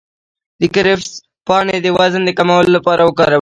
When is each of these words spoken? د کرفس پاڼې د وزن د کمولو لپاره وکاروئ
د 0.59 0.61
کرفس 0.75 1.09
پاڼې 1.47 1.77
د 1.81 1.87
وزن 1.97 2.21
د 2.25 2.29
کمولو 2.37 2.69
لپاره 2.77 3.01
وکاروئ 3.03 3.29